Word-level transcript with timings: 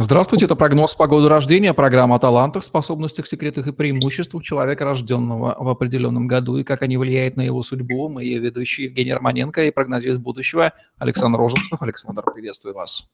Здравствуйте, 0.00 0.44
это 0.44 0.54
прогноз 0.54 0.94
погоды 0.94 1.28
рождения, 1.28 1.74
программа 1.74 2.14
о 2.14 2.20
талантах, 2.20 2.62
способностях, 2.62 3.26
секретах 3.26 3.66
и 3.66 3.72
преимуществах 3.72 4.44
человека, 4.44 4.84
рожденного 4.84 5.56
в 5.58 5.68
определенном 5.68 6.28
году, 6.28 6.56
и 6.56 6.62
как 6.62 6.82
они 6.82 6.96
влияют 6.96 7.36
на 7.36 7.42
его 7.42 7.64
судьбу. 7.64 8.08
Мы 8.08 8.22
ее 8.22 8.38
ведущие 8.38 8.86
Евгений 8.86 9.12
Романенко 9.12 9.64
и 9.64 9.72
прогнозист 9.72 10.20
будущего 10.20 10.72
Александр 10.98 11.40
Роженцев. 11.40 11.82
Александр, 11.82 12.22
приветствую 12.32 12.76
вас. 12.76 13.10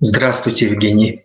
Здравствуйте, 0.00 0.66
Евгений. 0.66 1.22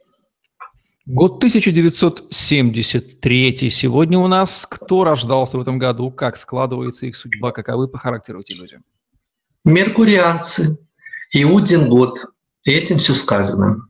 Год 1.05 1.35
1973 1.35 3.70
сегодня 3.71 4.17
у 4.17 4.27
нас. 4.27 4.65
Кто 4.65 5.04
рождался 5.04 5.57
в 5.57 5.61
этом 5.61 5.79
году, 5.79 6.11
как 6.11 6.38
складывается 6.38 7.07
их 7.07 7.17
судьба, 7.17 7.51
каковы 7.51 7.89
по 7.89 7.97
характеру 7.97 8.39
эти 8.39 8.54
люди? 8.54 8.79
Меркурианцы. 9.65 10.77
Иудин 11.33 11.89
год. 11.89 12.21
И 12.63 12.71
этим 12.71 12.99
все 12.99 13.13
сказано. 13.13 13.89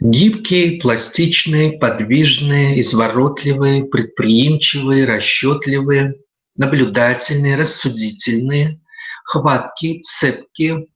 Гибкие, 0.00 0.78
пластичные, 0.80 1.78
подвижные, 1.78 2.80
изворотливые, 2.80 3.84
предприимчивые, 3.84 5.06
расчетливые, 5.06 6.16
наблюдательные, 6.56 7.56
рассудительные, 7.56 8.80
хваткие, 9.24 10.02
цепкие, 10.02 10.86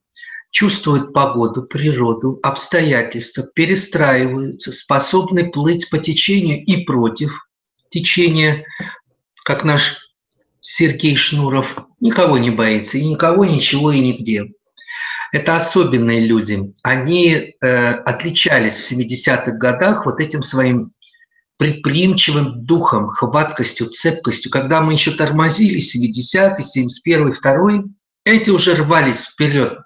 чувствуют 0.50 1.14
погоду, 1.14 1.62
природу, 1.62 2.40
обстоятельства, 2.42 3.44
перестраиваются, 3.54 4.70
способны 4.70 5.50
плыть 5.50 5.88
по 5.88 5.96
течению 5.96 6.62
и 6.62 6.84
против 6.84 7.48
течения, 7.88 8.66
как 9.44 9.64
наш 9.64 10.10
Сергей 10.60 11.16
Шнуров, 11.16 11.78
никого 12.00 12.36
не 12.36 12.50
боится, 12.50 12.98
и 12.98 13.04
никого, 13.04 13.46
ничего 13.46 13.92
и 13.92 14.00
нигде. 14.00 14.52
Это 15.32 15.56
особенные 15.56 16.26
люди. 16.26 16.72
Они 16.82 17.54
э, 17.60 17.92
отличались 17.92 18.74
в 18.74 18.92
70-х 18.92 19.52
годах 19.52 20.06
вот 20.06 20.20
этим 20.20 20.42
своим 20.42 20.92
предприимчивым 21.56 22.64
духом, 22.64 23.08
хваткостью, 23.08 23.88
цепкостью. 23.88 24.50
Когда 24.50 24.80
мы 24.80 24.94
еще 24.94 25.12
тормозили 25.12 25.78
70-й, 25.78 26.62
71-й, 26.62 27.34
2 27.40 27.84
эти 28.24 28.50
уже 28.50 28.74
рвались 28.74 29.26
вперед, 29.26 29.78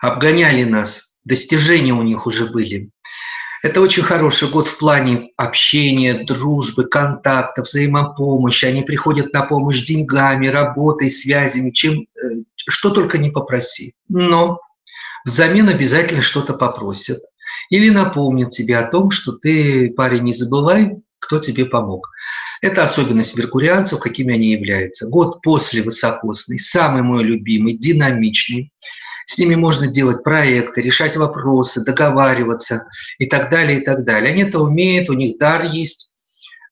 обгоняли 0.00 0.64
нас, 0.64 1.16
достижения 1.24 1.92
у 1.92 2.02
них 2.02 2.26
уже 2.26 2.50
были. 2.50 2.90
Это 3.62 3.80
очень 3.80 4.02
хороший 4.02 4.50
год 4.50 4.68
в 4.68 4.76
плане 4.76 5.30
общения, 5.38 6.24
дружбы, 6.24 6.84
контакта, 6.84 7.62
взаимопомощи. 7.62 8.66
Они 8.66 8.82
приходят 8.82 9.32
на 9.32 9.42
помощь 9.42 9.86
деньгами, 9.86 10.48
работой, 10.48 11.10
связями, 11.10 11.70
чем, 11.70 12.00
э, 12.02 12.42
что 12.56 12.90
только 12.90 13.16
не 13.16 13.30
попроси. 13.30 13.94
Но 14.08 14.60
взамен 15.24 15.68
обязательно 15.68 16.22
что-то 16.22 16.54
попросят. 16.54 17.20
Или 17.70 17.90
напомнят 17.90 18.50
тебе 18.50 18.78
о 18.78 18.88
том, 18.88 19.10
что 19.10 19.32
ты, 19.32 19.90
парень, 19.90 20.22
не 20.22 20.32
забывай, 20.34 20.98
кто 21.18 21.38
тебе 21.38 21.64
помог. 21.64 22.10
Это 22.60 22.82
особенность 22.82 23.36
меркурианцев, 23.36 24.00
какими 24.00 24.34
они 24.34 24.52
являются. 24.52 25.06
Год 25.06 25.42
после 25.42 25.82
высокосный, 25.82 26.58
самый 26.58 27.02
мой 27.02 27.22
любимый, 27.22 27.76
динамичный. 27.76 28.72
С 29.26 29.38
ними 29.38 29.54
можно 29.54 29.86
делать 29.86 30.22
проекты, 30.22 30.82
решать 30.82 31.16
вопросы, 31.16 31.82
договариваться 31.84 32.86
и 33.18 33.26
так 33.26 33.50
далее, 33.50 33.80
и 33.80 33.84
так 33.84 34.04
далее. 34.04 34.32
Они 34.32 34.42
это 34.42 34.60
умеют, 34.60 35.08
у 35.08 35.14
них 35.14 35.38
дар 35.38 35.64
есть 35.64 36.12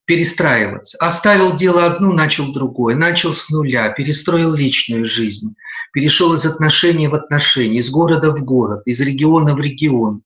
перестраиваться. 0.05 0.99
Оставил 0.99 1.57
дело 1.57 1.87
одно, 1.87 2.13
начал 2.13 2.53
другое, 2.53 2.95
начал 2.95 3.33
с 3.33 3.49
нуля, 3.49 3.89
перестроил 3.91 4.55
личную 4.55 5.07
жизнь, 5.07 5.55
перешел 5.93 6.33
из 6.35 6.45
отношений 6.45 7.09
в 7.09 7.15
отношения, 7.15 7.79
из 7.79 7.91
города 7.91 8.33
в 8.33 8.45
город, 8.45 8.83
из 8.87 9.01
региона 9.01 9.55
в 9.55 9.61
регион, 9.61 10.23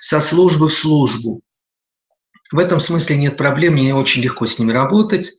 со 0.00 0.20
службы 0.20 0.68
в 0.68 0.74
службу. 0.74 1.42
В 2.50 2.58
этом 2.58 2.80
смысле 2.80 3.16
нет 3.16 3.36
проблем, 3.36 3.74
мне 3.74 3.94
очень 3.94 4.22
легко 4.22 4.46
с 4.46 4.58
ними 4.58 4.72
работать. 4.72 5.30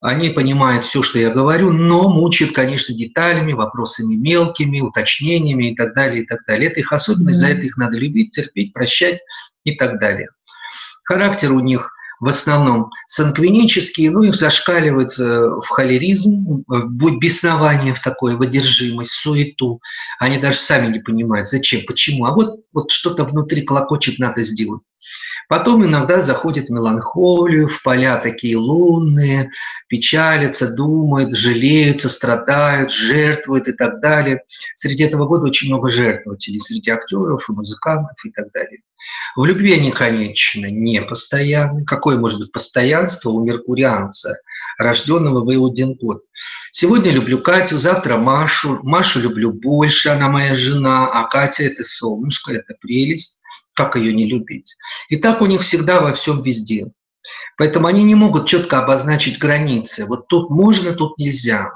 Они 0.00 0.30
понимают 0.30 0.84
все, 0.84 1.02
что 1.02 1.18
я 1.18 1.30
говорю, 1.30 1.72
но 1.72 2.08
мучают, 2.08 2.54
конечно, 2.54 2.94
деталями, 2.94 3.52
вопросами 3.52 4.14
мелкими, 4.14 4.80
уточнениями 4.80 5.72
и 5.72 5.74
так 5.74 5.94
далее, 5.94 6.22
и 6.22 6.26
так 6.26 6.46
далее. 6.46 6.70
Это 6.70 6.80
их 6.80 6.92
особенность, 6.92 7.38
за 7.38 7.48
это 7.48 7.62
их 7.62 7.76
надо 7.76 7.98
любить, 7.98 8.30
терпеть, 8.30 8.72
прощать 8.72 9.20
и 9.64 9.74
так 9.74 9.98
далее. 9.98 10.28
Характер 11.02 11.52
у 11.52 11.60
них 11.60 11.90
в 12.20 12.28
основном 12.28 12.90
санквинический, 13.06 14.08
ну, 14.08 14.22
их 14.22 14.34
зашкаливает 14.34 15.18
э, 15.18 15.48
в 15.62 15.68
холеризм, 15.68 16.64
в 16.66 17.18
беснование 17.18 17.94
в 17.94 18.00
такое, 18.00 18.36
в 18.36 18.42
одержимость, 18.42 19.12
суету. 19.12 19.80
Они 20.18 20.38
даже 20.38 20.58
сами 20.58 20.92
не 20.92 21.00
понимают, 21.00 21.48
зачем, 21.48 21.82
почему. 21.86 22.24
А 22.24 22.32
вот, 22.32 22.60
вот 22.72 22.90
что-то 22.90 23.24
внутри 23.24 23.62
клокочет, 23.62 24.18
надо 24.18 24.42
сделать. 24.42 24.82
Потом 25.48 25.82
иногда 25.84 26.20
заходит 26.20 26.66
в 26.66 26.72
меланхолию, 26.72 27.68
в 27.68 27.82
поля 27.82 28.18
такие 28.18 28.56
лунные, 28.56 29.50
печалятся, 29.88 30.68
думают, 30.68 31.34
жалеются, 31.34 32.10
страдают, 32.10 32.92
жертвуют 32.92 33.66
и 33.66 33.72
так 33.72 34.00
далее. 34.00 34.42
Среди 34.76 35.04
этого 35.04 35.26
года 35.26 35.46
очень 35.46 35.68
много 35.68 35.88
жертвователей, 35.88 36.60
среди 36.60 36.90
актеров 36.90 37.48
и 37.48 37.52
музыкантов 37.52 38.16
и 38.24 38.30
так 38.30 38.52
далее. 38.52 38.80
В 39.36 39.44
любви 39.46 39.72
они, 39.72 39.90
конечно, 39.90 40.66
не 40.66 41.00
постоянны. 41.00 41.84
Какое 41.86 42.18
может 42.18 42.40
быть 42.40 42.52
постоянство 42.52 43.30
у 43.30 43.42
меркурианца, 43.42 44.36
рожденного 44.76 45.42
в 45.42 45.54
Иудин 45.54 45.94
год? 45.94 46.24
Сегодня 46.72 47.10
люблю 47.10 47.38
Катю, 47.38 47.78
завтра 47.78 48.18
Машу. 48.18 48.80
Машу 48.82 49.20
люблю 49.20 49.52
больше, 49.52 50.10
она 50.10 50.28
моя 50.28 50.54
жена, 50.54 51.08
а 51.10 51.26
Катя– 51.26 51.62
это 51.64 51.84
солнышко, 51.84 52.52
это 52.52 52.74
прелесть 52.78 53.40
как 53.78 53.94
ее 53.94 54.12
не 54.12 54.26
любить. 54.26 54.74
И 55.08 55.16
так 55.16 55.40
у 55.40 55.46
них 55.46 55.62
всегда 55.62 56.00
во 56.00 56.12
всем 56.12 56.42
везде. 56.42 56.88
Поэтому 57.56 57.86
они 57.86 58.02
не 58.02 58.16
могут 58.16 58.48
четко 58.48 58.80
обозначить 58.80 59.38
границы. 59.38 60.04
Вот 60.06 60.26
тут 60.26 60.50
можно, 60.50 60.92
тут 60.92 61.16
нельзя. 61.16 61.70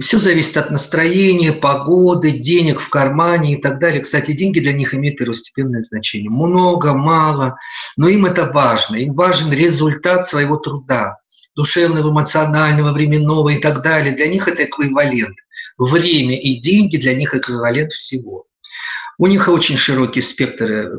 Все 0.00 0.18
зависит 0.18 0.56
от 0.56 0.70
настроения, 0.72 1.52
погоды, 1.52 2.32
денег 2.32 2.80
в 2.80 2.88
кармане 2.88 3.54
и 3.54 3.60
так 3.60 3.78
далее. 3.78 4.00
Кстати, 4.00 4.32
деньги 4.32 4.58
для 4.58 4.72
них 4.72 4.94
имеют 4.94 5.18
первостепенное 5.18 5.82
значение. 5.82 6.30
Много, 6.30 6.92
мало, 6.92 7.56
но 7.96 8.08
им 8.08 8.26
это 8.26 8.46
важно. 8.46 8.96
Им 8.96 9.14
важен 9.14 9.52
результат 9.52 10.26
своего 10.26 10.56
труда, 10.56 11.18
душевного, 11.54 12.10
эмоционального, 12.10 12.92
временного 12.92 13.50
и 13.50 13.58
так 13.58 13.82
далее. 13.82 14.16
Для 14.16 14.26
них 14.26 14.48
это 14.48 14.64
эквивалент. 14.64 15.36
Время 15.78 16.40
и 16.40 16.56
деньги 16.56 16.96
для 16.96 17.14
них 17.14 17.34
эквивалент 17.34 17.92
всего. 17.92 18.46
У 19.20 19.26
них 19.26 19.48
очень 19.48 19.76
широкий 19.76 20.22
спектр 20.22 20.64
э, 20.64 20.90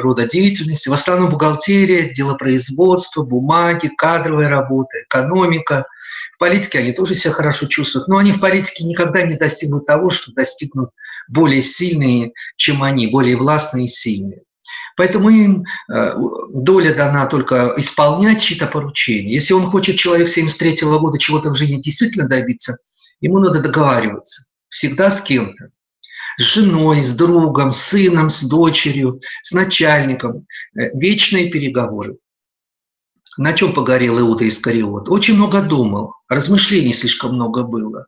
рода 0.00 0.26
деятельности. 0.26 0.88
В 0.88 0.92
основном 0.92 1.30
бухгалтерия, 1.30 2.12
делопроизводство, 2.12 3.22
бумаги, 3.22 3.88
кадровая 3.96 4.48
работа, 4.48 5.04
экономика. 5.04 5.86
В 6.34 6.38
политике 6.38 6.80
они 6.80 6.90
тоже 6.90 7.14
себя 7.14 7.32
хорошо 7.32 7.66
чувствуют, 7.66 8.08
но 8.08 8.16
они 8.16 8.32
в 8.32 8.40
политике 8.40 8.82
никогда 8.82 9.22
не 9.22 9.36
достигнут 9.36 9.86
того, 9.86 10.10
что 10.10 10.32
достигнут 10.32 10.90
более 11.28 11.62
сильные, 11.62 12.32
чем 12.56 12.82
они, 12.82 13.06
более 13.06 13.36
властные 13.36 13.84
и 13.84 13.88
сильные. 13.88 14.42
Поэтому 14.96 15.28
им 15.28 15.66
э, 15.88 16.14
доля 16.52 16.94
дана 16.94 17.26
только 17.26 17.74
исполнять 17.76 18.42
чьи-то 18.42 18.66
поручения. 18.66 19.32
Если 19.32 19.54
он 19.54 19.66
хочет, 19.66 19.98
человек 19.98 20.28
73 20.28 20.78
года, 20.82 21.16
чего-то 21.16 21.50
в 21.50 21.54
жизни 21.54 21.80
действительно 21.80 22.26
добиться, 22.26 22.78
ему 23.20 23.38
надо 23.38 23.60
договариваться 23.60 24.46
всегда 24.68 25.12
с 25.12 25.20
кем-то 25.20 25.70
с 26.38 26.42
женой, 26.42 27.02
с 27.02 27.12
другом, 27.12 27.72
с 27.72 27.80
сыном, 27.80 28.30
с 28.30 28.42
дочерью, 28.42 29.20
с 29.42 29.52
начальником. 29.52 30.46
Э, 30.78 30.90
вечные 30.94 31.50
переговоры. 31.50 32.16
На 33.38 33.52
чем 33.52 33.74
погорел 33.74 34.18
Иуда 34.20 34.48
Искариот? 34.48 35.08
Очень 35.08 35.34
много 35.34 35.62
думал, 35.62 36.14
размышлений 36.28 36.94
слишком 36.94 37.34
много 37.34 37.62
было. 37.62 38.06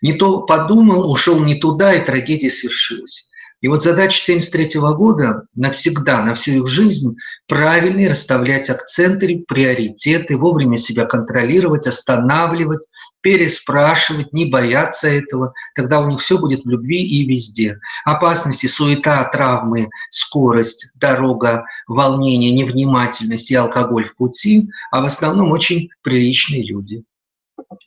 Не 0.00 0.14
то 0.14 0.40
подумал, 0.40 1.10
ушел 1.10 1.38
не 1.40 1.56
туда, 1.56 1.94
и 1.94 2.04
трагедия 2.04 2.50
свершилась. 2.50 3.28
И 3.62 3.68
вот 3.68 3.84
задача 3.84 4.18
73 4.18 4.80
года 4.80 5.46
навсегда, 5.54 6.22
на 6.24 6.34
всю 6.34 6.62
их 6.62 6.66
жизнь, 6.66 7.16
правильно 7.46 8.10
расставлять 8.10 8.68
акценты, 8.68 9.44
приоритеты, 9.46 10.36
вовремя 10.36 10.78
себя 10.78 11.06
контролировать, 11.06 11.86
останавливать, 11.86 12.88
переспрашивать, 13.20 14.32
не 14.32 14.46
бояться 14.46 15.08
этого. 15.08 15.54
Тогда 15.76 16.00
у 16.00 16.10
них 16.10 16.20
все 16.20 16.38
будет 16.38 16.64
в 16.64 16.68
любви 16.68 17.06
и 17.06 17.24
везде. 17.24 17.78
Опасности, 18.04 18.66
суета, 18.66 19.22
травмы, 19.32 19.88
скорость, 20.10 20.90
дорога, 20.96 21.64
волнение, 21.86 22.50
невнимательность 22.50 23.52
и 23.52 23.54
алкоголь 23.54 24.04
в 24.04 24.16
пути, 24.16 24.68
а 24.90 25.00
в 25.00 25.04
основном 25.04 25.52
очень 25.52 25.88
приличные 26.02 26.64
люди. 26.64 27.04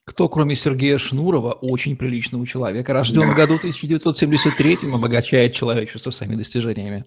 Кто, 0.05 0.29
кроме 0.29 0.55
Сергея 0.55 0.97
Шнурова, 0.97 1.53
очень 1.53 1.95
приличного 1.95 2.45
человека, 2.45 2.93
рожден 2.93 3.21
да. 3.21 3.33
в 3.33 3.35
году 3.35 3.55
1973 3.55 4.79
обогащает 4.93 5.53
человечество 5.53 6.11
своими 6.11 6.35
достижениями? 6.35 7.05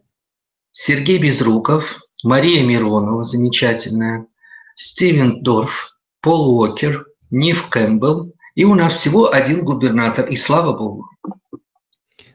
Сергей 0.71 1.19
Безруков, 1.19 2.01
Мария 2.25 2.65
Миронова, 2.65 3.25
замечательная, 3.25 4.27
Стивен 4.75 5.43
Дорф, 5.43 5.99
Пол 6.21 6.59
Уокер, 6.59 7.07
Нив 7.31 7.69
Кэмпбелл. 7.69 8.33
И 8.55 8.65
у 8.65 8.75
нас 8.75 8.97
всего 8.97 9.33
один 9.33 9.65
губернатор, 9.65 10.27
и 10.27 10.37
слава 10.37 10.77
богу. 10.77 11.07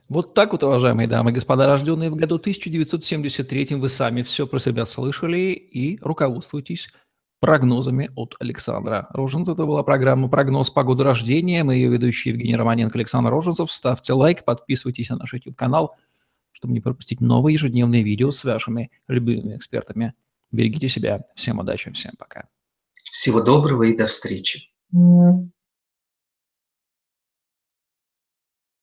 Вот 0.10 0.34
так 0.34 0.52
вот, 0.52 0.64
уважаемые 0.64 1.08
дамы 1.08 1.32
и 1.32 1.34
господа, 1.34 1.66
рожденные 1.66 2.10
в 2.10 2.16
году 2.16 2.36
1973, 2.36 3.76
вы 3.76 3.90
сами 3.90 4.22
все 4.22 4.46
про 4.46 4.60
себя 4.60 4.86
слышали 4.86 5.54
и 5.54 5.98
руководствуйтесь 6.02 6.90
прогнозами 7.44 8.10
от 8.16 8.38
Александра 8.40 9.08
Роженцева. 9.10 9.56
Это 9.56 9.66
была 9.66 9.84
программа 9.84 10.30
«Прогноз 10.30 10.70
погоды 10.70 11.04
рождения». 11.04 11.66
Мы 11.66 11.76
ее 11.76 11.90
ведущие 11.90 12.34
Евгений 12.34 12.56
Романенко, 12.56 12.98
Александр 12.98 13.32
Роженцев. 13.32 13.70
Ставьте 13.70 14.14
лайк, 14.14 14.46
подписывайтесь 14.46 15.10
на 15.10 15.18
наш 15.18 15.34
YouTube-канал, 15.34 15.94
чтобы 16.54 16.74
не 16.74 16.80
пропустить 16.80 17.20
новые 17.20 17.56
ежедневные 17.56 18.02
видео 18.02 18.32
с 18.32 18.46
вашими 18.46 18.92
любимыми 19.10 19.58
экспертами. 19.58 20.14
Берегите 20.54 20.88
себя. 20.88 21.26
Всем 21.36 21.60
удачи, 21.60 21.92
всем 21.92 22.14
пока. 22.18 22.48
Всего 23.12 23.42
доброго 23.42 23.84
и 23.84 23.98
до 23.98 24.08
встречи. 24.08 24.70